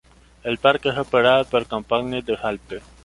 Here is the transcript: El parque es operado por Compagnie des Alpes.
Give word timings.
El 0.43 0.57
parque 0.57 0.89
es 0.89 0.97
operado 0.97 1.45
por 1.45 1.67
Compagnie 1.67 2.23
des 2.23 2.43
Alpes. 2.43 2.81